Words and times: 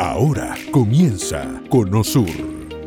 Ahora 0.00 0.56
comienza 0.70 1.60
Conosur, 1.68 2.30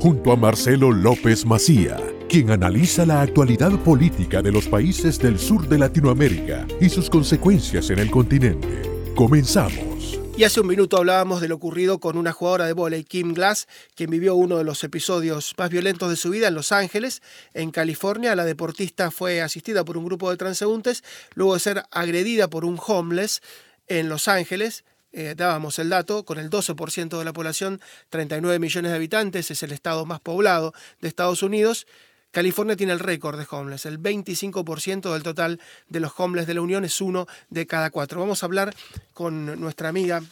junto 0.01 0.31
a 0.31 0.35
Marcelo 0.35 0.91
López 0.91 1.45
Macía, 1.45 2.01
quien 2.27 2.49
analiza 2.49 3.05
la 3.05 3.21
actualidad 3.21 3.71
política 3.83 4.41
de 4.41 4.51
los 4.51 4.67
países 4.67 5.19
del 5.19 5.37
sur 5.37 5.67
de 5.67 5.77
Latinoamérica 5.77 6.65
y 6.81 6.89
sus 6.89 7.11
consecuencias 7.11 7.91
en 7.91 7.99
el 7.99 8.09
continente. 8.09 8.81
Comenzamos. 9.13 10.19
Y 10.35 10.43
hace 10.43 10.61
un 10.61 10.65
minuto 10.65 10.97
hablábamos 10.97 11.39
de 11.39 11.49
lo 11.49 11.55
ocurrido 11.57 11.99
con 11.99 12.17
una 12.17 12.31
jugadora 12.31 12.65
de 12.65 12.73
vóley, 12.73 13.03
Kim 13.03 13.35
Glass, 13.35 13.67
quien 13.93 14.09
vivió 14.09 14.33
uno 14.33 14.57
de 14.57 14.63
los 14.63 14.83
episodios 14.83 15.53
más 15.55 15.69
violentos 15.69 16.09
de 16.09 16.15
su 16.15 16.31
vida 16.31 16.47
en 16.47 16.55
Los 16.55 16.71
Ángeles, 16.71 17.21
en 17.53 17.69
California. 17.69 18.35
La 18.35 18.43
deportista 18.43 19.11
fue 19.11 19.39
asistida 19.43 19.85
por 19.85 19.99
un 19.99 20.05
grupo 20.05 20.31
de 20.31 20.37
transeúntes 20.37 21.03
luego 21.35 21.53
de 21.53 21.59
ser 21.59 21.83
agredida 21.91 22.49
por 22.49 22.65
un 22.65 22.79
homeless 22.83 23.43
en 23.85 24.09
Los 24.09 24.27
Ángeles. 24.27 24.83
Eh, 25.15 25.35
dábamos 25.37 25.77
el 25.77 25.89
dato, 25.89 26.25
con 26.25 26.39
el 26.39 26.49
12% 26.49 27.19
de 27.19 27.23
la 27.23 27.33
población, 27.33 27.79
39 28.09 28.57
millones 28.57 28.91
de 28.91 28.95
habitantes, 28.95 29.51
es 29.51 29.61
el 29.61 29.71
estado 29.71 30.07
más 30.07 30.19
poblado 30.19 30.73
de 31.01 31.07
Estados 31.07 31.43
Unidos. 31.43 31.85
California 32.31 32.75
tiene 32.75 32.93
el 32.93 32.99
récord 32.99 33.37
de 33.37 33.45
homeless, 33.47 33.85
el 33.85 33.99
25% 33.99 35.13
del 35.13 35.21
total 35.21 35.61
de 35.87 35.99
los 35.99 36.13
homeless 36.17 36.47
de 36.47 36.55
la 36.55 36.61
Unión 36.61 36.83
es 36.83 36.99
uno 36.99 37.27
de 37.51 37.67
cada 37.67 37.91
cuatro. 37.91 38.19
Vamos 38.19 38.41
a 38.41 38.47
hablar 38.47 38.75
con 39.13 39.59
nuestra 39.61 39.89
amiga 39.89 40.23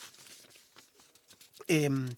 em, 1.67 2.09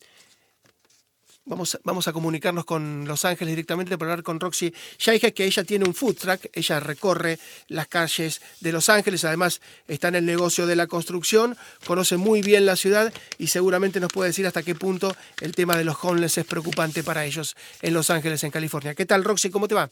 Vamos, 1.46 1.78
vamos 1.84 2.08
a 2.08 2.14
comunicarnos 2.14 2.64
con 2.64 3.06
Los 3.06 3.26
Ángeles 3.26 3.52
directamente 3.52 3.98
para 3.98 4.12
hablar 4.12 4.24
con 4.24 4.40
Roxy 4.40 4.74
Shaija, 4.98 5.32
que 5.32 5.44
ella 5.44 5.66
tiene 5.66 5.84
un 5.84 5.94
food 5.94 6.16
truck, 6.16 6.46
ella 6.54 6.80
recorre 6.80 7.38
las 7.68 7.90
calles 7.90 8.42
de 8.62 8.72
Los 8.72 8.88
Ángeles, 8.88 9.26
además 9.26 9.60
está 9.90 10.08
en 10.08 10.16
el 10.16 10.26
negocio 10.26 10.66
de 10.66 10.78
la 10.78 10.88
construcción, 10.88 11.58
conoce 11.86 12.16
muy 12.16 12.42
bien 12.42 12.66
la 12.66 12.78
ciudad 12.78 13.14
y 13.38 13.48
seguramente 13.48 14.00
nos 14.00 14.14
puede 14.14 14.30
decir 14.30 14.48
hasta 14.48 14.64
qué 14.64 14.74
punto 14.74 15.14
el 15.42 15.54
tema 15.54 15.76
de 15.76 15.84
los 15.84 15.98
homeless 16.02 16.38
es 16.38 16.46
preocupante 16.46 17.04
para 17.04 17.26
ellos 17.26 17.58
en 17.82 17.94
Los 17.94 18.10
Ángeles, 18.10 18.42
en 18.46 18.52
California. 18.52 18.96
¿Qué 18.96 19.06
tal, 19.06 19.26
Roxy? 19.26 19.50
¿Cómo 19.50 19.68
te 19.68 19.76
va? 19.76 19.90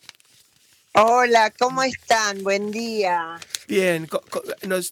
Hola, 0.94 1.52
¿cómo 1.58 1.84
están? 1.84 2.44
Buen 2.44 2.72
día. 2.72 3.38
Bien, 3.67 4.08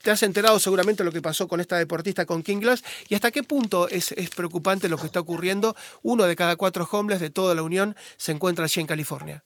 te 0.01 0.11
has 0.11 0.23
enterado 0.23 0.59
seguramente 0.59 1.03
lo 1.03 1.11
que 1.11 1.21
pasó 1.21 1.47
con 1.47 1.59
esta 1.59 1.77
deportista 1.77 2.25
con 2.25 2.43
King 2.43 2.59
Glass 2.59 2.83
y 3.07 3.15
hasta 3.15 3.31
qué 3.31 3.43
punto 3.43 3.87
es, 3.89 4.13
preocupante 4.35 4.89
lo 4.89 4.97
que 4.97 5.07
está 5.07 5.19
ocurriendo. 5.19 5.75
Uno 6.03 6.25
de 6.25 6.35
cada 6.35 6.55
cuatro 6.55 6.87
homeless 6.89 7.19
de 7.19 7.29
toda 7.29 7.55
la 7.55 7.63
Unión 7.63 7.95
se 8.17 8.31
encuentra 8.31 8.65
allí 8.65 8.81
en 8.81 8.87
California. 8.87 9.43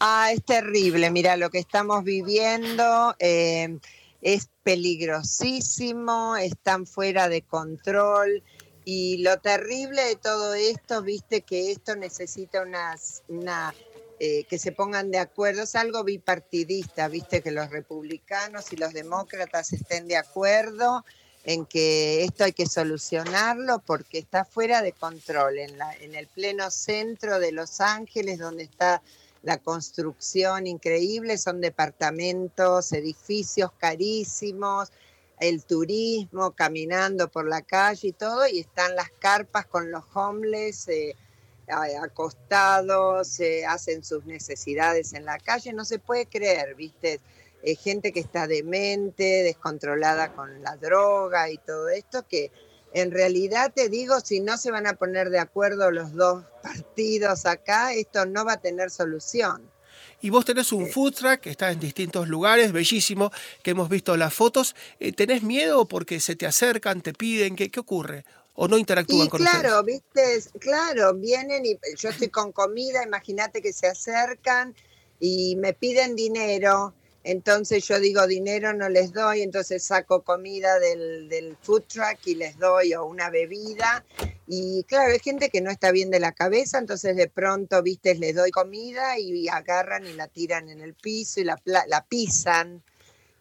Ah, 0.00 0.30
es 0.32 0.44
terrible. 0.44 1.10
Mira, 1.10 1.36
lo 1.36 1.50
que 1.50 1.58
estamos 1.58 2.04
viviendo 2.04 3.16
eh, 3.18 3.78
es 4.22 4.48
peligrosísimo, 4.62 6.36
están 6.36 6.86
fuera 6.86 7.28
de 7.28 7.42
control. 7.42 8.42
Y 8.84 9.18
lo 9.18 9.38
terrible 9.38 10.02
de 10.02 10.16
todo 10.16 10.54
esto, 10.54 11.02
viste 11.02 11.42
que 11.42 11.72
esto 11.72 11.94
necesita 11.94 12.62
unas, 12.62 13.22
una 13.28 13.74
eh, 14.20 14.44
que 14.44 14.58
se 14.58 14.72
pongan 14.72 15.10
de 15.10 15.18
acuerdo. 15.18 15.62
Es 15.62 15.74
algo 15.74 16.04
bipartidista, 16.04 17.08
viste, 17.08 17.42
que 17.42 17.50
los 17.50 17.70
republicanos 17.70 18.72
y 18.72 18.76
los 18.76 18.92
demócratas 18.92 19.72
estén 19.72 20.08
de 20.08 20.16
acuerdo 20.16 21.04
en 21.44 21.64
que 21.64 22.24
esto 22.24 22.44
hay 22.44 22.52
que 22.52 22.66
solucionarlo 22.66 23.78
porque 23.86 24.18
está 24.18 24.44
fuera 24.44 24.82
de 24.82 24.92
control, 24.92 25.58
en, 25.58 25.78
la, 25.78 25.94
en 25.94 26.14
el 26.14 26.26
pleno 26.26 26.70
centro 26.70 27.38
de 27.38 27.52
Los 27.52 27.80
Ángeles, 27.80 28.38
donde 28.38 28.64
está 28.64 29.02
la 29.42 29.58
construcción 29.58 30.66
increíble, 30.66 31.38
son 31.38 31.60
departamentos, 31.60 32.92
edificios 32.92 33.70
carísimos, 33.78 34.90
el 35.40 35.64
turismo, 35.64 36.50
caminando 36.50 37.28
por 37.28 37.48
la 37.48 37.62
calle 37.62 38.08
y 38.08 38.12
todo, 38.12 38.46
y 38.48 38.58
están 38.58 38.96
las 38.96 39.10
carpas 39.10 39.66
con 39.66 39.90
los 39.90 40.04
homeless. 40.12 40.88
Eh, 40.88 41.14
acostados, 41.70 43.28
se 43.28 43.66
hacen 43.66 44.04
sus 44.04 44.24
necesidades 44.24 45.12
en 45.12 45.24
la 45.24 45.38
calle, 45.38 45.72
no 45.72 45.84
se 45.84 45.98
puede 45.98 46.26
creer, 46.26 46.74
¿viste? 46.74 47.20
gente 47.82 48.12
que 48.12 48.20
está 48.20 48.46
demente, 48.46 49.42
descontrolada 49.42 50.32
con 50.32 50.62
la 50.62 50.76
droga 50.76 51.50
y 51.50 51.58
todo 51.58 51.88
esto, 51.88 52.26
que 52.26 52.52
en 52.94 53.10
realidad 53.10 53.72
te 53.74 53.88
digo, 53.88 54.20
si 54.20 54.40
no 54.40 54.56
se 54.56 54.70
van 54.70 54.86
a 54.86 54.94
poner 54.94 55.30
de 55.30 55.38
acuerdo 55.38 55.90
los 55.90 56.14
dos 56.14 56.44
partidos 56.62 57.46
acá, 57.46 57.92
esto 57.92 58.26
no 58.26 58.44
va 58.44 58.54
a 58.54 58.60
tener 58.60 58.90
solución. 58.90 59.70
Y 60.20 60.30
vos 60.30 60.44
tenés 60.44 60.72
un 60.72 60.88
food 60.88 61.14
truck 61.14 61.40
que 61.40 61.50
está 61.50 61.70
en 61.70 61.78
distintos 61.78 62.28
lugares, 62.28 62.72
bellísimo, 62.72 63.30
que 63.62 63.70
hemos 63.70 63.88
visto 63.88 64.16
las 64.16 64.34
fotos. 64.34 64.74
Eh, 64.98 65.12
¿Tenés 65.12 65.42
miedo 65.42 65.86
porque 65.86 66.18
se 66.18 66.34
te 66.34 66.46
acercan, 66.46 67.02
te 67.02 67.12
piden? 67.12 67.54
¿Qué, 67.54 67.70
qué 67.70 67.78
ocurre? 67.78 68.24
O 68.60 68.66
no 68.66 68.76
interactúan 68.76 69.26
y 69.26 69.28
con 69.28 69.40
claro, 69.40 69.84
viste, 69.84 70.42
claro, 70.58 71.14
vienen 71.14 71.64
y 71.64 71.78
yo 71.96 72.08
estoy 72.08 72.28
con 72.28 72.50
comida, 72.50 73.04
imagínate 73.04 73.62
que 73.62 73.72
se 73.72 73.86
acercan 73.86 74.74
y 75.20 75.54
me 75.54 75.74
piden 75.74 76.16
dinero, 76.16 76.92
entonces 77.22 77.86
yo 77.86 78.00
digo 78.00 78.26
dinero 78.26 78.74
no 78.74 78.88
les 78.88 79.12
doy, 79.12 79.42
entonces 79.42 79.84
saco 79.84 80.22
comida 80.22 80.80
del, 80.80 81.28
del 81.28 81.56
food 81.62 81.84
truck 81.84 82.18
y 82.24 82.34
les 82.34 82.58
doy 82.58 82.94
o 82.94 83.06
una 83.06 83.30
bebida. 83.30 84.04
Y 84.48 84.82
claro, 84.88 85.12
hay 85.12 85.20
gente 85.20 85.50
que 85.50 85.60
no 85.60 85.70
está 85.70 85.92
bien 85.92 86.10
de 86.10 86.18
la 86.18 86.32
cabeza, 86.32 86.78
entonces 86.78 87.14
de 87.14 87.28
pronto, 87.28 87.80
viste, 87.80 88.16
les 88.16 88.34
doy 88.34 88.50
comida 88.50 89.20
y 89.20 89.46
agarran 89.46 90.04
y 90.04 90.14
la 90.14 90.26
tiran 90.26 90.68
en 90.68 90.80
el 90.80 90.94
piso 90.94 91.40
y 91.40 91.44
la, 91.44 91.60
la 91.64 92.04
pisan. 92.08 92.82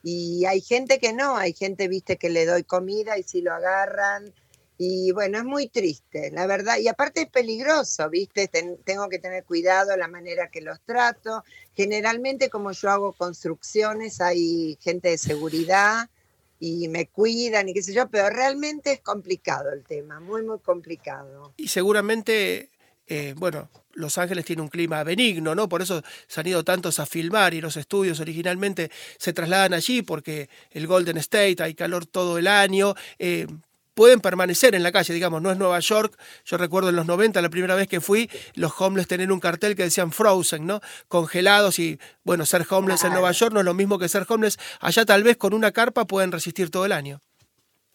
Y 0.03 0.45
hay 0.45 0.61
gente 0.61 0.99
que 0.99 1.11
no, 1.11 1.37
hay 1.37 1.53
gente, 1.53 1.87
viste, 1.87 2.17
que 2.17 2.29
le 2.29 2.45
doy 2.45 2.63
comida 2.63 3.17
y 3.17 3.23
si 3.23 3.41
lo 3.41 3.51
agarran, 3.51 4.31
y 4.77 5.11
bueno, 5.11 5.39
es 5.39 5.43
muy 5.43 5.67
triste, 5.67 6.29
la 6.31 6.45
verdad. 6.45 6.77
Y 6.77 6.87
aparte 6.87 7.21
es 7.21 7.29
peligroso, 7.29 8.09
¿viste? 8.09 8.47
tengo 8.47 9.09
que 9.09 9.17
tener 9.17 9.43
cuidado 9.43 9.97
la 9.97 10.07
manera 10.07 10.49
que 10.49 10.61
los 10.61 10.79
trato. 10.81 11.43
Generalmente, 11.75 12.49
como 12.49 12.71
yo 12.71 12.89
hago 12.91 13.13
construcciones, 13.13 14.21
hay 14.21 14.77
gente 14.79 15.09
de 15.09 15.17
seguridad 15.17 16.09
y 16.59 16.87
me 16.89 17.07
cuidan 17.07 17.69
y 17.69 17.73
qué 17.73 17.81
sé 17.81 17.93
yo, 17.93 18.07
pero 18.09 18.29
realmente 18.29 18.91
es 18.91 19.01
complicado 19.01 19.71
el 19.71 19.83
tema, 19.83 20.19
muy, 20.19 20.43
muy 20.43 20.59
complicado. 20.59 21.53
Y 21.57 21.69
seguramente, 21.69 22.69
eh, 23.07 23.33
bueno, 23.35 23.69
los 23.93 24.19
Ángeles 24.19 24.45
tiene 24.45 24.61
un 24.61 24.67
clima 24.67 25.03
benigno, 25.03 25.55
¿no? 25.55 25.67
Por 25.67 25.81
eso 25.81 26.03
se 26.27 26.39
han 26.39 26.47
ido 26.47 26.63
tantos 26.63 26.99
a 26.99 27.07
filmar 27.07 27.55
y 27.55 27.61
los 27.61 27.77
estudios 27.77 28.19
originalmente 28.19 28.91
se 29.17 29.33
trasladan 29.33 29.73
allí 29.73 30.03
porque 30.03 30.49
el 30.69 30.85
Golden 30.85 31.17
State 31.17 31.63
hay 31.63 31.73
calor 31.73 32.05
todo 32.05 32.37
el 32.37 32.45
año. 32.45 32.93
Eh, 33.17 33.47
pueden 33.97 34.21
permanecer 34.21 34.75
en 34.75 34.83
la 34.83 34.91
calle, 34.91 35.11
digamos, 35.11 35.41
no 35.41 35.51
es 35.51 35.57
Nueva 35.57 35.79
York. 35.79 36.15
Yo 36.45 36.57
recuerdo 36.57 36.89
en 36.89 36.95
los 36.95 37.07
90, 37.07 37.41
la 37.41 37.49
primera 37.49 37.73
vez 37.73 37.87
que 37.87 37.99
fui, 37.99 38.29
los 38.53 38.79
homeless 38.79 39.07
tenían 39.07 39.31
un 39.31 39.39
cartel 39.39 39.75
que 39.75 39.81
decían 39.81 40.11
frozen, 40.11 40.67
¿no? 40.67 40.81
Congelados 41.07 41.79
y, 41.79 41.99
bueno, 42.23 42.45
ser 42.45 42.63
homeless 42.69 43.05
en 43.05 43.13
Nueva 43.13 43.31
York 43.31 43.51
no 43.53 43.61
es 43.61 43.65
lo 43.65 43.73
mismo 43.73 43.97
que 43.97 44.07
ser 44.07 44.27
homeless. 44.29 44.59
Allá 44.81 45.03
tal 45.03 45.23
vez 45.23 45.37
con 45.37 45.55
una 45.55 45.71
carpa 45.71 46.05
pueden 46.05 46.31
resistir 46.31 46.69
todo 46.69 46.85
el 46.85 46.91
año. 46.91 47.21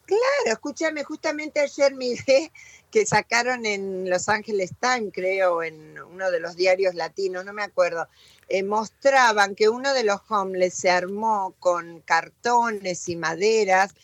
Claro, 0.05 0.23
escúchame, 0.47 1.05
justamente 1.05 1.61
ayer 1.61 1.95
miré 1.95 2.51
que 2.91 3.07
sacaron 3.07 3.65
en 3.65 4.11
Los 4.11 4.29
Angeles 4.29 4.73
Times, 4.81 5.13
creo, 5.15 5.63
en 5.63 6.03
uno 6.03 6.33
de 6.33 6.41
los 6.41 6.57
diarios 6.57 6.97
latinos, 6.97 7.45
no 7.45 7.53
me 7.53 7.63
acuerdo, 7.63 8.09
eh, 8.49 8.65
mostraban 8.65 9.55
que 9.55 9.69
uno 9.69 9.95
de 9.95 10.03
los 10.03 10.21
homeless 10.29 10.75
se 10.75 10.91
armó 10.91 11.55
con 11.61 12.01
cartones 12.01 13.09
y 13.09 13.15
maderas 13.15 13.95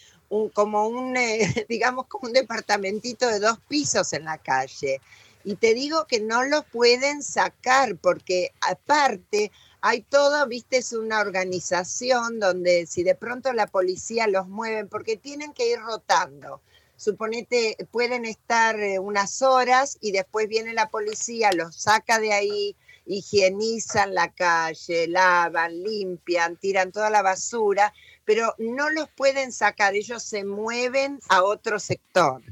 como 0.53 0.89
un, 0.89 1.17
eh, 1.17 1.41
digamos, 1.69 2.07
como 2.07 2.29
un 2.29 2.33
departamentito 2.33 3.27
de 3.27 3.41
dos 3.41 3.59
pisos 3.69 4.13
en 4.13 4.25
la 4.25 4.39
calle. 4.39 5.01
Y 5.45 5.57
te 5.57 5.75
digo 5.75 6.07
que 6.07 6.21
no 6.21 6.45
los 6.45 6.65
pueden 6.67 7.23
sacar 7.23 7.97
porque 7.97 8.53
aparte 8.61 9.51
hay 9.81 10.03
todo, 10.03 10.47
viste, 10.47 10.79
es 10.79 10.93
una 10.93 11.21
organización 11.21 12.41
donde 12.41 12.87
si 12.87 13.05
de 13.05 13.15
pronto 13.15 13.53
la 13.53 13.69
policía 13.69 14.27
los 14.27 14.49
mueve, 14.49 14.87
porque 14.87 15.17
tienen 15.17 15.53
que 15.53 15.71
ir 15.71 15.79
rotando. 15.79 16.61
Suponete, 16.97 17.77
pueden 17.93 18.25
estar 18.25 18.79
eh, 18.81 18.99
unas 18.99 19.41
horas 19.41 19.99
y 20.01 20.11
después 20.11 20.49
viene 20.49 20.73
la 20.73 20.89
policía, 20.89 21.53
los 21.53 21.77
saca 21.77 22.19
de 22.19 22.33
ahí, 22.33 22.77
higienizan 23.07 24.15
la 24.15 24.33
calle, 24.33 25.07
lavan, 25.07 25.83
limpian, 25.83 26.57
tiran 26.57 26.91
toda 26.91 27.09
la 27.09 27.23
basura 27.23 27.95
pero 28.29 28.55
no 28.59 28.91
los 28.91 29.09
pueden 29.09 29.53
sacar, 29.53 29.95
ellos 29.95 30.23
se 30.23 30.45
mueven 30.45 31.19
a 31.31 31.43
otro 31.43 31.81
sector. 31.81 32.43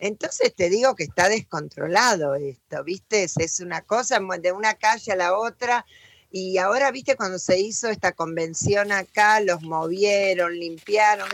Entonces 0.00 0.52
te 0.52 0.68
digo 0.68 0.96
que 0.96 1.04
está 1.04 1.28
descontrolado 1.28 2.34
esto, 2.34 2.82
¿viste? 2.82 3.22
Es 3.22 3.60
una 3.60 3.82
cosa 3.82 4.18
de 4.40 4.50
una 4.50 4.74
calle 4.74 5.12
a 5.12 5.16
la 5.16 5.38
otra. 5.38 5.86
Y 6.32 6.58
ahora, 6.58 6.90
¿viste? 6.90 7.14
Cuando 7.14 7.38
se 7.38 7.60
hizo 7.60 7.88
esta 7.88 8.10
convención 8.10 8.90
acá, 8.90 9.38
los 9.38 9.62
movieron, 9.62 10.58
limpiaron, 10.58 11.28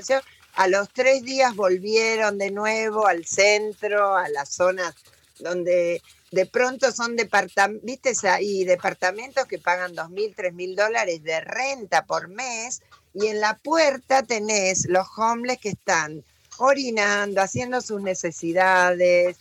a 0.53 0.69
los 0.69 0.93
tres 0.93 1.23
días 1.23 1.57
volvieron 1.57 2.37
de 2.37 2.51
nuevo 2.51 3.07
al 3.07 3.25
centro, 3.25 4.19
a 4.19 4.29
las 4.29 4.51
zonas 4.51 4.95
donde 5.39 6.03
de 6.31 6.45
pronto 6.45 6.93
son 6.93 7.17
departamentos, 7.17 7.87
¿viste? 7.87 8.13
Ahí 8.29 8.65
departamentos 8.65 9.47
que 9.47 9.59
pagan 9.59 9.95
dos 9.95 10.11
mil, 10.11 10.35
tres 10.37 10.53
mil 10.53 10.77
dólares 10.77 11.23
de 11.23 11.41
renta 11.41 12.05
por 12.05 12.29
mes 12.29 12.83
y 13.21 13.27
en 13.27 13.41
la 13.41 13.55
puerta 13.57 14.23
tenés 14.23 14.87
los 14.89 15.07
homeless 15.17 15.59
que 15.59 15.71
están 15.71 16.25
orinando, 16.59 17.41
haciendo 17.41 17.81
sus 17.81 18.01
necesidades, 18.01 19.37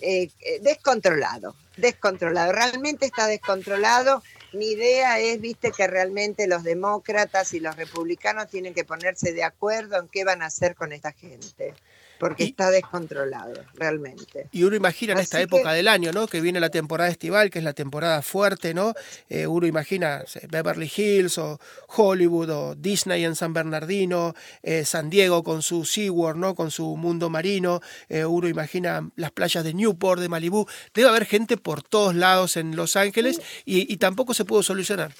eh, 0.00 0.30
eh, 0.40 0.60
descontrolado, 0.60 1.56
descontrolado, 1.76 2.52
realmente 2.52 3.06
está 3.06 3.26
descontrolado. 3.26 4.22
Mi 4.52 4.70
idea 4.70 5.18
es, 5.18 5.40
viste, 5.40 5.72
que 5.72 5.86
realmente 5.86 6.46
los 6.46 6.62
demócratas 6.62 7.52
y 7.52 7.60
los 7.60 7.76
republicanos 7.76 8.48
tienen 8.48 8.74
que 8.74 8.84
ponerse 8.84 9.32
de 9.32 9.42
acuerdo 9.42 9.98
en 9.98 10.08
qué 10.08 10.24
van 10.24 10.42
a 10.42 10.46
hacer 10.46 10.74
con 10.74 10.92
esta 10.92 11.12
gente 11.12 11.74
porque 12.18 12.44
está 12.44 12.70
descontrolado, 12.70 13.54
realmente. 13.74 14.48
Y 14.52 14.62
uno 14.64 14.76
imagina 14.76 15.12
en 15.12 15.18
esta 15.18 15.40
época 15.40 15.72
del 15.72 15.88
año, 15.88 16.12
¿no? 16.12 16.26
Que 16.26 16.40
viene 16.40 16.60
la 16.60 16.70
temporada 16.70 17.10
estival, 17.10 17.50
que 17.50 17.58
es 17.58 17.64
la 17.64 17.72
temporada 17.72 18.22
fuerte, 18.22 18.74
¿no? 18.74 18.94
Eh, 19.28 19.46
uno 19.46 19.66
imagina 19.66 20.24
Beverly 20.48 20.90
Hills 20.94 21.38
o 21.38 21.60
Hollywood 21.88 22.50
o 22.50 22.74
Disney 22.74 23.24
en 23.24 23.36
San 23.36 23.52
Bernardino, 23.52 24.34
eh, 24.62 24.84
San 24.84 25.10
Diego 25.10 25.42
con 25.42 25.62
su 25.62 25.84
SeaWorld, 25.84 26.40
¿no? 26.40 26.54
Con 26.54 26.70
su 26.70 26.96
mundo 26.96 27.30
marino. 27.30 27.80
Eh, 28.08 28.24
uno 28.24 28.48
imagina 28.48 29.08
las 29.16 29.32
playas 29.32 29.64
de 29.64 29.74
Newport, 29.74 30.20
de 30.20 30.28
Malibú. 30.28 30.66
Debe 30.94 31.08
haber 31.08 31.26
gente 31.26 31.56
por 31.56 31.82
todos 31.82 32.14
lados 32.14 32.56
en 32.56 32.76
Los 32.76 32.96
Ángeles 32.96 33.40
y, 33.64 33.92
y 33.92 33.96
tampoco 33.98 34.34
se 34.34 34.44
pudo 34.44 34.62
solucionar. 34.62 35.12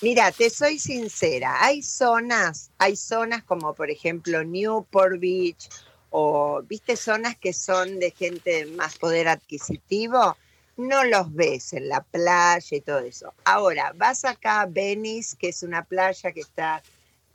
Mira, 0.00 0.30
te 0.30 0.48
soy 0.48 0.78
sincera, 0.78 1.64
hay 1.64 1.82
zonas, 1.82 2.70
hay 2.78 2.94
zonas 2.94 3.42
como 3.42 3.74
por 3.74 3.90
ejemplo 3.90 4.44
Newport 4.44 5.18
Beach 5.18 5.68
o 6.10 6.62
viste 6.62 6.96
zonas 6.96 7.36
que 7.36 7.52
son 7.52 7.98
de 7.98 8.10
gente 8.10 8.66
más 8.66 8.98
poder 8.98 9.28
adquisitivo, 9.28 10.36
no 10.76 11.04
los 11.04 11.34
ves 11.34 11.72
en 11.72 11.88
la 11.88 12.02
playa 12.02 12.76
y 12.76 12.80
todo 12.80 13.00
eso. 13.00 13.34
Ahora, 13.44 13.92
vas 13.96 14.24
acá 14.24 14.62
a 14.62 14.66
Venice, 14.66 15.36
que 15.36 15.48
es 15.48 15.62
una 15.62 15.84
playa 15.84 16.32
que 16.32 16.40
está 16.40 16.82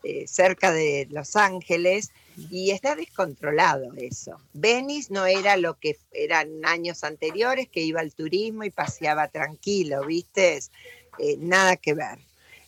eh, 0.04 0.26
cerca 0.28 0.72
de 0.72 1.08
Los 1.12 1.36
Ángeles, 1.36 2.12
y 2.50 2.72
está 2.72 2.96
descontrolado 2.96 3.94
eso. 3.96 4.40
Venice 4.54 5.14
no 5.14 5.26
era 5.26 5.56
lo 5.58 5.78
que 5.78 5.98
eran 6.12 6.66
años 6.66 7.04
anteriores, 7.04 7.70
que 7.70 7.82
iba 7.82 8.00
al 8.00 8.14
turismo 8.14 8.64
y 8.64 8.72
paseaba 8.72 9.28
tranquilo, 9.28 10.06
¿viste? 10.06 10.60
Eh, 11.20 11.38
nada 11.38 11.76
que 11.76 11.94
ver. 11.94 12.20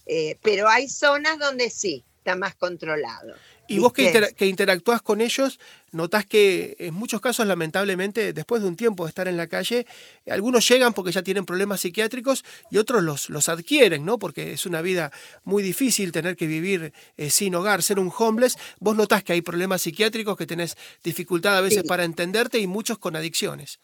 Eh, 0.05 0.37
pero 0.43 0.69
hay 0.69 0.87
zonas 0.87 1.39
donde 1.39 1.69
sí, 1.69 2.03
está 2.25 2.35
más 2.35 2.55
controlado. 2.55 3.35
Y 3.67 3.79
vos 3.79 3.93
que, 3.93 4.45
interactúas 4.45 5.01
con 5.01 5.21
ellos, 5.21 5.59
notás 5.91 6.25
que 6.25 6.75
en 6.79 6.93
muchos 6.93 7.21
casos, 7.21 7.47
lamentablemente, 7.47 8.33
después 8.33 8.61
de 8.61 8.67
un 8.67 8.75
tiempo 8.75 9.05
de 9.05 9.09
estar 9.09 9.27
en 9.27 9.37
la 9.37 9.47
calle, 9.47 9.85
algunos 10.27 10.67
llegan 10.67 10.93
porque 10.93 11.11
ya 11.11 11.23
tienen 11.23 11.45
problemas 11.45 11.81
psiquiátricos 11.81 12.43
y 12.71 12.77
otros 12.77 13.03
los, 13.03 13.29
los 13.29 13.47
adquieren, 13.49 14.05
¿no? 14.05 14.17
Porque 14.19 14.53
es 14.53 14.65
una 14.65 14.81
vida 14.81 15.11
muy 15.43 15.61
difícil 15.61 16.11
tener 16.11 16.35
que 16.35 16.47
vivir 16.47 16.93
eh, 17.17 17.29
sin 17.29 17.55
hogar, 17.55 17.81
ser 17.81 17.99
un 17.99 18.11
homeless. 18.15 18.57
Vos 18.79 18.95
notás 18.95 19.23
que 19.23 19.33
hay 19.33 19.41
problemas 19.41 19.83
psiquiátricos, 19.83 20.37
que 20.37 20.47
tenés 20.47 20.77
dificultad 21.03 21.57
a 21.57 21.61
veces 21.61 21.83
para 21.83 22.03
entenderte 22.03 22.59
y 22.59 22.67
muchos 22.67 22.97
con 22.97 23.15
adicciones. 23.15 23.79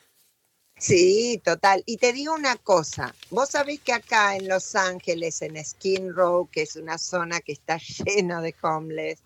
Sí, 0.81 1.39
total. 1.45 1.83
Y 1.85 1.97
te 1.97 2.11
digo 2.11 2.33
una 2.33 2.55
cosa, 2.55 3.13
vos 3.29 3.49
sabés 3.51 3.79
que 3.81 3.93
acá 3.93 4.35
en 4.35 4.47
Los 4.47 4.75
Ángeles, 4.75 5.41
en 5.43 5.63
Skin 5.63 6.13
Row, 6.13 6.49
que 6.51 6.63
es 6.63 6.75
una 6.75 6.97
zona 6.97 7.39
que 7.39 7.51
está 7.51 7.77
llena 8.05 8.41
de 8.41 8.55
homeless, 8.61 9.19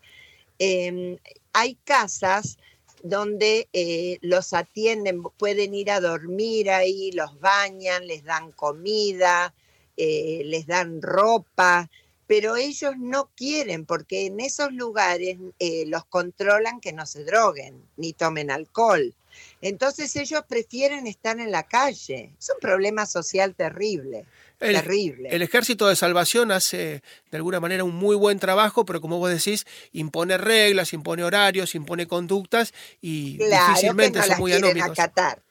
Em, 0.60 1.18
hay 1.54 1.76
casas 1.84 2.58
donde 3.04 3.68
eh, 3.74 4.18
los 4.22 4.54
atienden, 4.54 5.24
pueden 5.38 5.76
ir 5.76 5.92
a 5.92 6.00
dormir 6.00 6.72
ahí, 6.72 7.12
los 7.12 7.40
bañan, 7.40 8.08
les 8.08 8.24
dan 8.24 8.52
comida, 8.52 9.54
eh, 9.98 10.42
les 10.46 10.66
dan 10.66 11.02
ropa, 11.02 11.90
pero 12.28 12.56
ellos 12.56 12.94
no 12.98 13.30
quieren 13.36 13.86
porque 13.86 14.26
en 14.28 14.40
esos 14.40 14.72
lugares 14.74 15.38
eh, 15.60 15.86
los 15.88 16.06
controlan 16.06 16.80
que 16.80 16.94
no 16.94 17.06
se 17.06 17.24
droguen 17.24 17.84
ni 17.98 18.14
tomen 18.14 18.50
alcohol. 18.50 19.14
Entonces 19.62 20.16
ellos 20.16 20.42
prefieren 20.48 21.08
estar 21.08 21.40
en 21.40 21.52
la 21.52 21.64
calle. 21.64 22.34
Es 22.38 22.50
un 22.50 22.60
problema 22.60 23.06
social 23.06 23.56
terrible. 23.56 24.26
El, 24.60 24.76
terrible. 24.76 25.30
El 25.30 25.42
ejército 25.42 25.88
de 25.88 25.96
salvación 25.96 26.52
hace 26.52 27.02
de 27.32 27.38
alguna 27.38 27.60
manera 27.60 27.84
un 27.84 27.96
muy 27.96 28.16
buen 28.16 28.40
trabajo, 28.40 28.86
pero 28.86 29.02
como 29.02 29.20
vos 29.20 29.30
decís, 29.30 29.66
impone 29.92 30.38
reglas, 30.38 30.94
impone 30.94 31.24
horarios, 31.24 31.76
impone 31.76 32.08
conductas 32.08 32.74
y 33.02 33.38
difícilmente 33.38 34.22
son 34.24 34.40
muy 34.40 34.54
anónimos. 34.54 34.92
Acatar. 34.92 35.42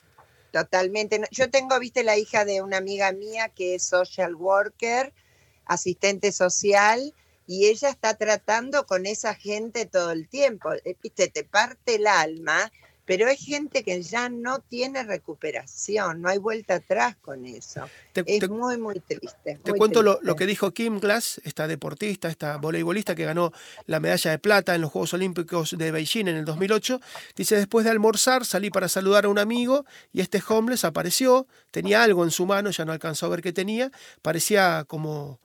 Totalmente. 0.53 1.21
Yo 1.33 1.51
tengo, 1.51 1.79
viste, 1.81 2.05
la 2.05 2.17
hija 2.17 2.45
de 2.45 2.63
una 2.63 2.77
amiga 2.77 3.11
mía 3.11 3.49
que 3.49 3.75
es 3.75 3.85
social 3.85 4.37
worker, 4.37 5.13
asistente 5.67 6.31
social, 6.31 7.13
y 7.47 7.67
ella 7.67 7.89
está 7.89 8.15
tratando 8.15 8.87
con 8.87 9.05
esa 9.07 9.35
gente 9.35 9.85
todo 9.85 10.13
el 10.13 10.29
tiempo. 10.29 10.73
Eh, 10.85 10.97
viste, 11.03 11.29
te 11.29 11.45
parte 11.45 11.97
el 11.97 12.07
alma 12.07 12.71
pero 13.07 13.29
hay 13.29 13.37
gente 13.37 13.83
que 13.83 14.03
ya 14.03 14.29
no 14.29 14.61
tiene 14.61 15.03
recuperación, 15.03 16.23
no 16.23 16.29
hay 16.29 16.39
vuelta 16.39 16.77
atrás 16.77 17.17
con 17.21 17.45
eso. 17.45 17.89
es 18.15 18.49
muy, 18.49 18.79
muy 18.79 19.01
triste. 19.01 19.59
Te 19.63 19.73
cuento 19.75 20.03
Lo, 20.03 20.37
que 20.37 20.47
dijo 20.47 20.73
Kim 20.73 21.01
Glass, 21.01 21.41
esta 21.45 21.67
deportista, 21.67 22.29
esta 22.29 22.57
voleibolista 22.57 23.15
que 23.15 23.25
ganó 23.25 23.53
la 23.87 24.01
medalla 24.01 24.31
de 24.31 24.39
plata 24.39 24.75
en 24.75 24.81
los 24.81 24.91
Juegos 24.91 25.15
Olímpicos 25.15 25.77
de 25.77 25.93
Beijing 25.93 26.29
en 26.29 26.37
el 26.37 26.45
2008. 26.45 27.01
Dice, 27.37 27.57
después 27.57 27.85
de 27.85 27.91
almorzar 27.91 28.45
salí 28.45 28.71
para 28.71 28.89
saludar 28.89 29.27
a 29.27 29.29
un 29.29 29.39
amigo 29.39 29.85
y 30.13 30.21
este 30.21 30.43
homeless 30.47 30.85
apareció, 30.85 31.47
tenía 31.71 32.03
algo 32.03 32.25
en 32.25 32.31
su 32.31 32.47
mano, 32.47 32.71
ya 32.71 32.85
no 32.85 32.93
alcanzó 32.93 33.27
a 33.27 33.31
ver 33.31 33.43
qué 33.43 33.53
tenía, 33.53 33.91
parecía 34.23 34.85
como 34.87 35.41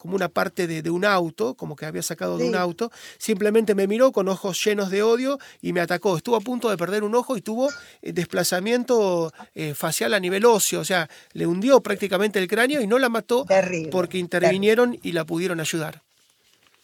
como 0.00 0.16
una 0.16 0.30
parte 0.30 0.66
de, 0.66 0.88
un 0.88 1.04
auto, 1.04 1.52
como 1.52 1.76
que 1.76 1.84
había 1.84 2.00
sacado 2.00 2.38
de 2.38 2.48
un 2.48 2.56
auto, 2.56 2.90
simplemente 3.18 3.74
me 3.74 3.86
miró 3.86 4.12
con 4.12 4.28
ojos 4.28 4.64
llenos 4.64 4.88
de 4.88 5.02
odio 5.02 5.38
y 5.60 5.74
me 5.74 5.82
atacó. 5.82 6.16
Estuvo 6.16 6.36
a 6.36 6.40
punto 6.40 6.70
de 6.70 6.78
perder 6.78 7.04
un 7.04 7.14
ojo 7.14 7.36
y 7.36 7.42
tuvo 7.42 7.68
eh, 8.00 8.14
desplazamiento 8.14 9.30
eh, 9.54 9.74
facial 9.74 10.14
a 10.14 10.20
nivel 10.20 10.46
óseo, 10.46 10.80
o 10.80 10.86
sea, 10.86 11.10
le 11.34 11.46
hundió 11.46 11.82
prácticamente 11.82 12.38
el 12.38 12.48
cráneo 12.48 12.80
y 12.80 12.86
no 12.86 12.98
la 12.98 13.10
mató 13.10 13.44
porque 13.90 14.16
intervinieron 14.16 14.98
y 15.02 15.12
la 15.12 15.26
pudieron 15.26 15.60
ayudar. 15.60 16.00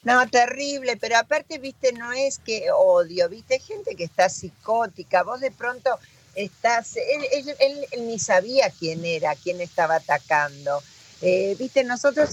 No, 0.03 0.29
terrible, 0.29 0.99
pero 0.99 1.17
aparte, 1.17 1.57
viste, 1.57 1.95
no 1.95 2.13
es 2.13 2.39
que 2.39 2.67
odio, 2.71 3.31
viste, 3.31 3.59
gente 3.61 3.97
que 3.97 4.05
está 4.05 4.29
psicótica, 4.29 5.23
vos 5.23 5.41
de 5.41 5.53
pronto 5.53 5.89
estás, 6.35 6.97
él, 6.97 7.55
él 7.61 8.07
ni 8.07 8.19
sabía 8.19 8.69
quién 8.79 9.07
era, 9.07 9.35
quién 9.37 9.63
estaba 9.63 9.95
atacando 9.95 10.83
eh, 11.23 11.57
viste, 11.59 11.83
nosotros 11.85 12.31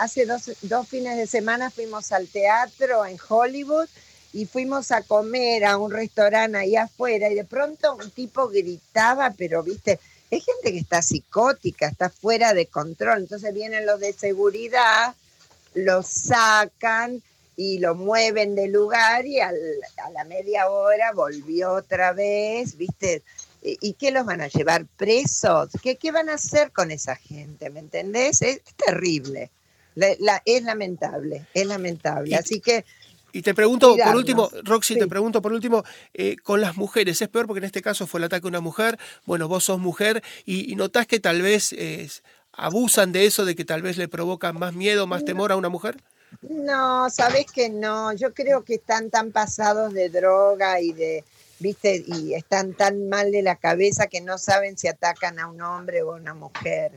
hace 0.00 0.26
dos, 0.26 0.88
fines 0.88 1.16
de 1.16 1.26
semana 1.26 1.70
fuimos 1.70 2.10
al 2.12 2.26
teatro 2.26 3.06
en 3.06 3.16
Hollywood 3.28 3.88
y 4.32 4.46
fuimos 4.46 4.90
a 4.90 5.02
comer 5.02 5.64
a 5.64 5.76
un 5.78 5.92
restaurante 5.92 6.58
ahí 6.58 6.76
afuera 6.76 7.30
y 7.30 7.34
de 7.34 7.44
pronto 7.44 7.94
un 7.94 8.10
tipo 8.10 8.48
gritaba, 8.48 9.32
pero 9.36 9.62
viste, 9.62 9.98
es 10.30 10.44
gente 10.44 10.72
que 10.72 10.78
está 10.78 11.02
psicótica, 11.02 11.86
está 11.86 12.10
fuera 12.10 12.54
de 12.54 12.66
control. 12.66 13.18
Entonces 13.18 13.52
vienen 13.54 13.86
los 13.86 14.00
de 14.00 14.12
seguridad, 14.12 15.14
lo 15.74 16.02
sacan 16.02 17.22
y 17.56 17.78
lo 17.78 17.94
mueven 17.94 18.54
de 18.54 18.68
lugar 18.68 19.26
y 19.26 19.40
a 19.40 19.52
la 20.12 20.24
media 20.24 20.68
hora 20.68 21.12
volvió 21.12 21.72
otra 21.72 22.12
vez, 22.12 22.76
viste, 22.76 23.22
¿Y 23.62 23.94
qué 23.94 24.10
los 24.10 24.24
van 24.24 24.40
a 24.40 24.48
llevar 24.48 24.86
presos? 24.96 25.70
¿Qué, 25.82 25.96
qué 25.96 26.12
van 26.12 26.30
a 26.30 26.34
hacer 26.34 26.72
con 26.72 26.90
esa 26.90 27.16
gente? 27.16 27.68
¿Me 27.70 27.80
entendés? 27.80 28.40
Es, 28.42 28.62
terrible. 28.76 29.50
es 29.96 30.62
lamentable, 30.62 31.46
es 31.52 31.66
lamentable. 31.66 32.36
Así 32.36 32.60
que 32.60 32.84
y 33.32 33.42
te 33.42 33.54
pregunto, 33.54 33.96
por 33.96 34.16
último, 34.16 34.50
Roxy, 34.64 34.98
te 34.98 35.06
pregunto 35.06 35.40
por 35.40 35.52
último, 35.52 35.84
eh, 36.14 36.34
con 36.42 36.60
las 36.60 36.76
mujeres, 36.76 37.22
¿es 37.22 37.28
peor 37.28 37.46
porque 37.46 37.58
en 37.58 37.64
este 37.64 37.80
caso 37.80 38.08
fue 38.08 38.18
el 38.18 38.24
ataque 38.24 38.46
a 38.46 38.48
una 38.48 38.60
mujer? 38.60 38.98
Bueno, 39.24 39.46
vos 39.46 39.64
sos 39.64 39.78
mujer 39.78 40.24
y, 40.44 40.74
notás 40.74 41.06
que 41.06 41.20
tal 41.20 41.40
vez 41.40 41.72
abusan 42.52 43.12
de 43.12 43.26
eso, 43.26 43.44
de 43.44 43.54
que 43.54 43.64
tal 43.64 43.82
vez 43.82 43.98
le 43.98 44.08
provocan 44.08 44.58
más 44.58 44.74
miedo, 44.74 45.06
más 45.06 45.24
temor 45.24 45.52
a 45.52 45.56
una 45.56 45.68
mujer. 45.68 45.96
No, 46.42 47.10
sabes 47.10 47.46
que 47.52 47.68
no. 47.68 48.12
Yo 48.12 48.32
creo 48.32 48.64
que 48.64 48.74
están 48.74 49.10
tan 49.10 49.32
pasados 49.32 49.92
de 49.92 50.08
droga 50.08 50.80
y 50.80 50.92
de, 50.92 51.24
¿viste? 51.60 52.02
Y 52.06 52.34
están 52.34 52.74
tan 52.74 53.08
mal 53.08 53.30
de 53.30 53.42
la 53.42 53.56
cabeza 53.56 54.06
que 54.06 54.20
no 54.20 54.38
saben 54.38 54.76
si 54.76 54.88
atacan 54.88 55.38
a 55.38 55.46
un 55.46 55.60
hombre 55.60 56.02
o 56.02 56.14
a 56.14 56.16
una 56.16 56.34
mujer, 56.34 56.92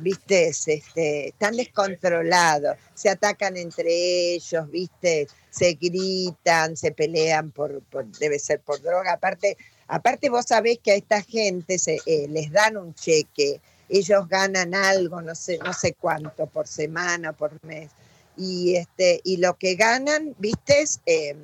¿viste? 0.00 0.48
Este, 0.48 1.28
están 1.28 1.56
descontrolados, 1.56 2.76
se 2.94 3.08
atacan 3.08 3.56
entre 3.56 4.34
ellos, 4.34 4.70
¿viste? 4.70 5.26
Se 5.50 5.74
gritan, 5.74 6.76
se 6.76 6.92
pelean 6.92 7.50
por, 7.50 7.82
debe 8.18 8.38
ser 8.38 8.60
por 8.60 8.80
droga. 8.82 9.14
Aparte, 9.14 9.56
aparte 9.88 10.28
vos 10.28 10.44
sabés 10.46 10.78
que 10.78 10.92
a 10.92 10.96
esta 10.96 11.22
gente 11.22 11.78
se, 11.78 11.98
eh, 12.06 12.26
les 12.28 12.52
dan 12.52 12.76
un 12.76 12.94
cheque, 12.94 13.60
ellos 13.88 14.28
ganan 14.28 14.74
algo, 14.74 15.20
no 15.22 15.34
sé, 15.34 15.58
no 15.58 15.72
sé 15.72 15.94
cuánto, 15.94 16.46
por 16.46 16.66
semana, 16.66 17.32
por 17.32 17.52
mes. 17.64 17.90
Y, 18.36 18.76
este, 18.76 19.20
y 19.24 19.38
lo 19.38 19.58
que 19.58 19.74
ganan, 19.74 20.34
¿viste? 20.38 20.84
Eh, 21.06 21.36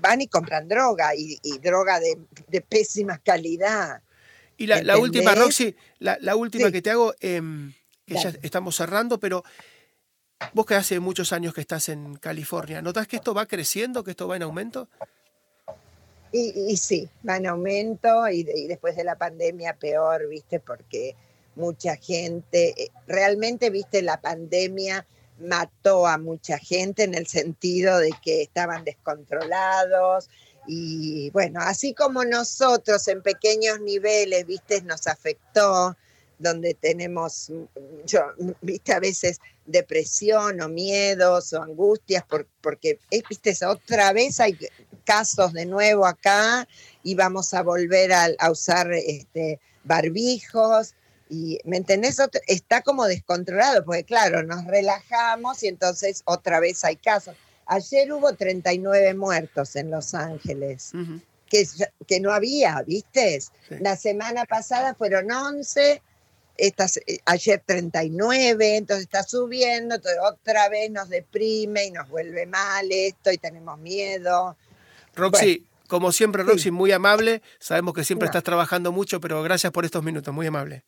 van 0.00 0.20
y 0.20 0.28
compran 0.28 0.68
droga 0.68 1.14
y, 1.14 1.38
droga 1.58 2.00
de, 2.00 2.60
pésima 2.60 3.18
calidad. 3.18 4.02
Y 4.56 4.66
la, 4.66 4.98
última, 4.98 5.34
Roxy, 5.34 5.74
la, 5.98 6.36
última 6.36 6.70
que 6.70 6.82
te 6.82 6.90
hago, 6.90 7.14
em, 7.20 7.72
que 8.06 8.14
ya 8.14 8.32
estamos 8.42 8.76
cerrando, 8.76 9.20
pero 9.20 9.44
vos 10.52 10.66
que 10.66 10.74
hace 10.74 11.00
muchos 11.00 11.32
años 11.32 11.54
que 11.54 11.60
estás 11.60 11.88
en 11.88 12.16
California, 12.16 12.82
¿notas 12.82 13.06
que 13.06 13.16
esto 13.16 13.34
va 13.34 13.46
creciendo, 13.46 14.04
que 14.04 14.12
esto 14.12 14.28
va 14.28 14.36
en 14.36 14.42
aumento? 14.42 14.88
Y, 16.32 16.76
sí, 16.76 17.08
va 17.26 17.36
en 17.36 17.46
aumento 17.46 18.28
y, 18.28 18.40
y, 18.54 18.66
después 18.66 18.94
de 18.96 19.04
la 19.04 19.16
pandemia 19.16 19.74
peor, 19.74 20.28
¿viste? 20.28 20.60
Porque 20.60 21.16
mucha 21.54 21.96
gente, 21.96 22.74
eh, 22.76 22.90
realmente, 23.06 23.70
¿viste? 23.70 24.02
La 24.02 24.20
pandemia 24.20 25.06
mató 25.38 26.06
a 26.06 26.18
mucha 26.18 26.58
gente 26.58 27.04
en 27.04 27.14
el 27.14 27.26
sentido 27.26 27.98
de 27.98 28.10
que 28.22 28.42
estaban 28.42 28.84
descontrolados 28.84 30.28
y 30.66 31.30
bueno, 31.30 31.60
así 31.62 31.94
como 31.94 32.24
nosotros 32.24 33.06
en 33.08 33.22
pequeños 33.22 33.80
niveles, 33.80 34.46
¿viste? 34.46 34.82
Nos 34.82 35.06
afectó, 35.06 35.96
donde 36.38 36.74
tenemos, 36.74 37.50
yo, 38.04 38.20
viste, 38.60 38.92
a 38.92 39.00
veces 39.00 39.38
depresión 39.64 40.60
o 40.60 40.68
miedos 40.68 41.52
o 41.52 41.62
angustias, 41.62 42.24
porque, 42.60 42.98
eh, 43.10 43.22
viste, 43.28 43.54
otra 43.64 44.12
vez 44.12 44.40
hay 44.40 44.58
casos 45.04 45.52
de 45.52 45.66
nuevo 45.66 46.04
acá 46.04 46.68
y 47.02 47.14
vamos 47.14 47.54
a 47.54 47.62
volver 47.62 48.12
a, 48.12 48.50
usar 48.50 48.92
este, 48.92 49.60
barbijos. 49.84 50.94
Y, 51.28 51.58
¿me 51.64 51.78
entendés? 51.78 52.18
Está 52.46 52.82
como 52.82 53.06
descontrolado, 53.06 53.84
porque 53.84 54.04
claro, 54.04 54.42
nos 54.42 54.64
relajamos 54.66 55.62
y 55.62 55.68
entonces 55.68 56.22
otra 56.24 56.60
vez 56.60 56.84
hay 56.84 56.96
casos. 56.96 57.34
Ayer 57.66 58.12
hubo 58.12 58.32
39 58.32 59.14
muertos 59.14 59.74
en 59.74 59.90
Los 59.90 60.14
Ángeles, 60.14 60.92
que, 61.48 61.66
que 62.06 62.20
no 62.20 62.32
había, 62.32 62.80
¿viste? 62.82 63.40
La 63.80 63.96
semana 63.96 64.44
pasada 64.44 64.94
fueron 64.94 65.30
11, 65.32 66.00
estas, 66.56 66.98
eh, 66.98 67.18
ayer 67.24 67.62
39, 67.66 68.76
entonces 68.76 69.04
está 69.04 69.24
subiendo, 69.24 69.96
otra 70.22 70.68
vez 70.68 70.90
nos 70.90 71.08
deprime 71.08 71.86
y 71.86 71.90
nos 71.90 72.08
vuelve 72.08 72.46
mal 72.46 72.86
esto 72.90 73.32
y 73.32 73.38
tenemos 73.38 73.78
miedo. 73.78 74.56
Roxy, 75.16 75.66
como 75.88 76.12
siempre, 76.12 76.42
Roxy, 76.42 76.70
muy 76.70 76.92
amable. 76.92 77.42
Sabemos 77.58 77.94
que 77.94 78.04
siempre 78.04 78.26
estás 78.26 78.42
trabajando 78.42 78.92
mucho, 78.92 79.20
pero 79.20 79.42
gracias 79.42 79.72
por 79.72 79.84
estos 79.84 80.02
minutos, 80.02 80.32
muy 80.32 80.46
amable. 80.46 80.84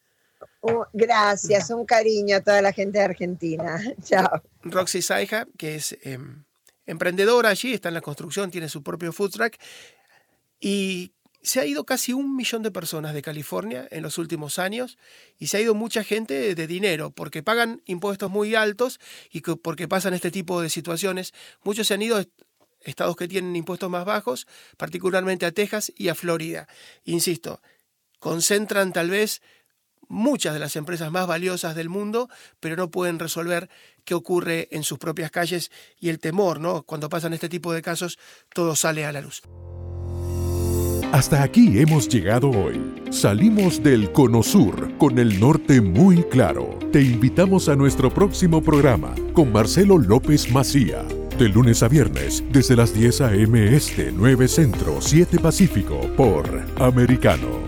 Gracias, 0.92 1.70
un 1.70 1.86
cariño 1.86 2.36
a 2.36 2.40
toda 2.40 2.60
la 2.62 2.72
gente 2.72 2.98
de 2.98 3.04
Argentina. 3.04 3.80
Chao. 4.02 4.42
Roxy 4.62 5.02
Saija, 5.02 5.46
que 5.56 5.76
es 5.76 5.96
em, 6.02 6.44
emprendedora 6.86 7.50
allí, 7.50 7.74
está 7.74 7.88
en 7.88 7.94
la 7.94 8.00
construcción, 8.00 8.50
tiene 8.50 8.68
su 8.68 8.82
propio 8.82 9.12
food 9.12 9.30
truck 9.30 9.54
y 10.60 11.12
se 11.42 11.60
ha 11.60 11.66
ido 11.66 11.84
casi 11.84 12.12
un 12.12 12.34
millón 12.34 12.62
de 12.62 12.70
personas 12.70 13.14
de 13.14 13.22
California 13.22 13.86
en 13.90 14.02
los 14.02 14.18
últimos 14.18 14.58
años 14.58 14.98
y 15.38 15.46
se 15.46 15.56
ha 15.56 15.60
ido 15.60 15.74
mucha 15.74 16.02
gente 16.02 16.54
de 16.54 16.66
dinero 16.66 17.10
porque 17.10 17.42
pagan 17.44 17.80
impuestos 17.86 18.30
muy 18.30 18.54
altos 18.54 18.98
y 19.30 19.40
porque 19.40 19.86
pasan 19.86 20.14
este 20.14 20.30
tipo 20.30 20.60
de 20.60 20.68
situaciones. 20.68 21.32
Muchos 21.62 21.86
se 21.86 21.94
han 21.94 22.02
ido 22.02 22.16
a 22.16 22.24
estados 22.80 23.16
que 23.16 23.28
tienen 23.28 23.54
impuestos 23.54 23.88
más 23.88 24.04
bajos, 24.04 24.46
particularmente 24.76 25.46
a 25.46 25.52
Texas 25.52 25.92
y 25.96 26.08
a 26.08 26.14
Florida. 26.14 26.66
Insisto, 27.04 27.60
concentran 28.18 28.92
tal 28.92 29.10
vez 29.10 29.40
muchas 30.08 30.54
de 30.54 30.60
las 30.60 30.76
empresas 30.76 31.10
más 31.10 31.26
valiosas 31.26 31.74
del 31.74 31.88
mundo, 31.88 32.28
pero 32.60 32.76
no 32.76 32.90
pueden 32.90 33.18
resolver 33.18 33.68
qué 34.04 34.14
ocurre 34.14 34.68
en 34.70 34.82
sus 34.82 34.98
propias 34.98 35.30
calles 35.30 35.70
y 36.00 36.08
el 36.08 36.18
temor, 36.18 36.60
¿no? 36.60 36.82
Cuando 36.82 37.08
pasan 37.08 37.32
este 37.32 37.48
tipo 37.48 37.72
de 37.72 37.82
casos, 37.82 38.18
todo 38.52 38.74
sale 38.74 39.04
a 39.04 39.12
la 39.12 39.20
luz. 39.20 39.42
Hasta 41.12 41.42
aquí 41.42 41.78
hemos 41.78 42.06
llegado 42.08 42.50
hoy. 42.50 42.80
Salimos 43.10 43.82
del 43.82 44.12
Cono 44.12 44.42
Sur 44.42 44.96
con 44.98 45.18
el 45.18 45.40
norte 45.40 45.80
muy 45.80 46.22
claro. 46.24 46.78
Te 46.92 47.00
invitamos 47.00 47.70
a 47.70 47.76
nuestro 47.76 48.12
próximo 48.12 48.62
programa 48.62 49.14
con 49.32 49.50
Marcelo 49.50 49.96
López 49.96 50.50
Macía. 50.50 51.04
De 51.38 51.48
lunes 51.48 51.82
a 51.82 51.88
viernes, 51.88 52.44
desde 52.50 52.76
las 52.76 52.92
10 52.92 53.20
a.m. 53.22 53.74
Este, 53.74 54.12
9 54.12 54.48
Centro, 54.48 55.00
7 55.00 55.38
Pacífico, 55.38 55.98
por 56.16 56.46
Americano. 56.78 57.67